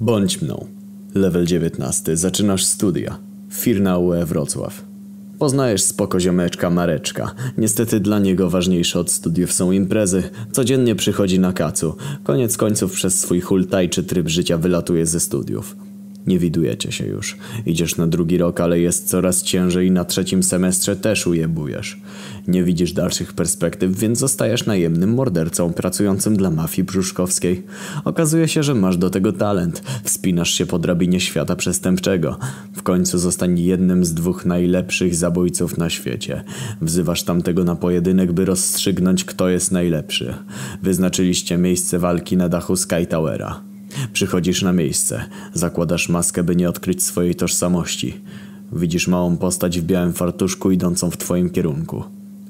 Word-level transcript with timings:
Bądź 0.00 0.42
mną. 0.42 0.66
Level 1.14 1.46
19. 1.46 2.16
Zaczynasz 2.16 2.64
studia. 2.64 3.18
Firna 3.50 3.98
UE 3.98 4.24
Wrocław. 4.26 4.84
Poznajesz 5.38 5.82
spoko 5.82 6.20
ziomeczka 6.20 6.70
Mareczka. 6.70 7.34
Niestety 7.58 8.00
dla 8.00 8.18
niego 8.18 8.50
ważniejsze 8.50 9.00
od 9.00 9.10
studiów 9.10 9.52
są 9.52 9.72
imprezy. 9.72 10.22
Codziennie 10.52 10.94
przychodzi 10.94 11.38
na 11.38 11.52
kacu. 11.52 11.96
Koniec 12.24 12.56
końców 12.56 12.92
przez 12.92 13.20
swój 13.20 13.40
hultajczy 13.40 14.04
tryb 14.04 14.28
życia 14.28 14.58
wylatuje 14.58 15.06
ze 15.06 15.20
studiów. 15.20 15.76
Nie 16.26 16.38
widujecie 16.38 16.92
się 16.92 17.06
już. 17.06 17.36
Idziesz 17.66 17.96
na 17.96 18.06
drugi 18.06 18.38
rok, 18.38 18.60
ale 18.60 18.80
jest 18.80 19.08
coraz 19.08 19.42
ciężej 19.42 19.86
i 19.86 19.90
na 19.90 20.04
trzecim 20.04 20.42
semestrze 20.42 20.96
też 20.96 21.26
ujebujesz. 21.26 22.00
Nie 22.48 22.64
widzisz 22.64 22.92
dalszych 22.92 23.32
perspektyw, 23.32 23.98
więc 23.98 24.18
zostajesz 24.18 24.66
najemnym 24.66 25.14
mordercą 25.14 25.72
pracującym 25.72 26.36
dla 26.36 26.50
mafii 26.50 26.84
brzuszkowskiej. 26.86 27.62
Okazuje 28.04 28.48
się, 28.48 28.62
że 28.62 28.74
masz 28.74 28.96
do 28.96 29.10
tego 29.10 29.32
talent. 29.32 29.82
Wspinasz 30.04 30.50
się 30.50 30.66
po 30.66 30.78
drabinie 30.78 31.20
świata 31.20 31.56
przestępczego. 31.56 32.38
W 32.72 32.82
końcu 32.82 33.18
zostań 33.18 33.58
jednym 33.58 34.04
z 34.04 34.14
dwóch 34.14 34.46
najlepszych 34.46 35.14
zabójców 35.14 35.78
na 35.78 35.90
świecie. 35.90 36.44
Wzywasz 36.80 37.22
tamtego 37.22 37.64
na 37.64 37.76
pojedynek, 37.76 38.32
by 38.32 38.44
rozstrzygnąć, 38.44 39.24
kto 39.24 39.48
jest 39.48 39.72
najlepszy. 39.72 40.34
Wyznaczyliście 40.82 41.58
miejsce 41.58 41.98
walki 41.98 42.36
na 42.36 42.48
dachu 42.48 42.76
Sky 42.76 43.06
Towera. 43.08 43.60
Przychodzisz 44.12 44.62
na 44.62 44.72
miejsce, 44.72 45.24
zakładasz 45.52 46.08
maskę, 46.08 46.44
by 46.44 46.56
nie 46.56 46.68
odkryć 46.68 47.02
swojej 47.02 47.34
tożsamości. 47.34 48.20
Widzisz 48.72 49.08
małą 49.08 49.36
postać 49.36 49.80
w 49.80 49.84
białym 49.84 50.12
fartuszku 50.12 50.70
idącą 50.70 51.10
w 51.10 51.16
twoim 51.16 51.50
kierunku. 51.50 52.04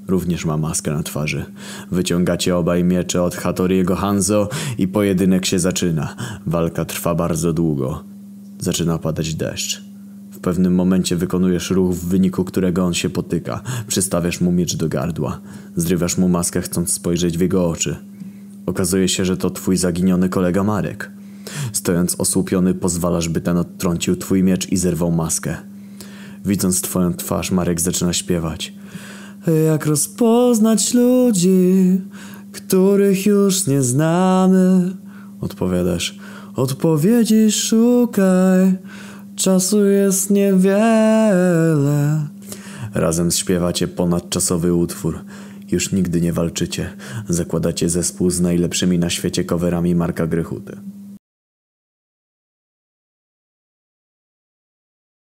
Również 0.09 0.45
ma 0.45 0.57
maskę 0.57 0.93
na 0.93 1.03
twarzy. 1.03 1.45
Wyciągacie 1.91 2.57
obaj 2.57 2.85
miecze 2.85 3.23
od 3.23 3.35
Hattoriego 3.35 3.97
Hanzo 3.97 4.49
i 4.79 4.89
pojedynek 4.89 5.47
się 5.47 5.59
zaczyna. 5.59 6.17
Walka 6.47 6.85
trwa 6.85 7.15
bardzo 7.15 7.53
długo. 7.53 8.05
Zaczyna 8.59 8.99
padać 8.99 9.35
deszcz. 9.35 9.83
W 10.31 10.39
pewnym 10.39 10.75
momencie 10.75 11.17
wykonujesz 11.17 11.71
ruch, 11.71 11.95
w 11.95 12.09
wyniku 12.09 12.45
którego 12.45 12.85
on 12.85 12.95
się 12.95 13.11
potyka. 13.11 13.63
Przystawiasz 13.87 14.41
mu 14.41 14.53
miecz 14.53 14.77
do 14.77 14.89
gardła. 14.89 15.41
Zrywasz 15.77 16.19
mu 16.19 16.29
maskę, 16.29 16.63
chcąc 16.63 16.93
spojrzeć 16.93 17.39
w 17.39 17.41
jego 17.41 17.69
oczy. 17.69 17.97
Okazuje 18.67 19.09
się, 19.09 19.25
że 19.25 19.37
to 19.37 19.51
twój 19.51 19.77
zaginiony 19.77 20.29
kolega 20.29 20.65
Marek. 20.65 21.11
Stojąc 21.73 22.21
osłupiony, 22.21 22.75
pozwalasz, 22.75 23.29
by 23.29 23.41
ten 23.41 23.57
odtrącił 23.57 24.17
twój 24.17 24.43
miecz 24.43 24.69
i 24.73 24.77
zerwał 24.77 25.11
maskę. 25.11 25.57
Widząc 26.45 26.81
twoją 26.81 27.15
twarz, 27.15 27.51
Marek 27.51 27.81
zaczyna 27.81 28.13
śpiewać. 28.13 28.73
Jak 29.47 29.87
rozpoznać 29.87 30.95
ludzi, 30.95 32.01
których 32.53 33.27
już 33.27 33.67
nie 33.67 33.83
znamy? 33.83 34.91
Odpowiadasz. 35.41 36.19
Odpowiedzi 36.57 37.53
szukaj, 37.53 38.77
czasu 39.37 39.85
jest 39.85 40.31
niewiele. 40.31 42.29
Razem 42.95 43.31
śpiewacie 43.31 43.89
ponadczasowy 43.89 44.75
utwór. 44.75 45.19
Już 45.71 45.93
nigdy 45.93 46.21
nie 46.21 46.33
walczycie. 46.33 46.91
Zakładacie 47.29 47.89
zespół 47.89 48.31
z 48.31 48.41
najlepszymi 48.41 48.99
na 48.99 49.11
świecie 49.11 49.45
coverami 49.45 49.95
Marka 49.95 50.27
Grechuty. 50.27 50.77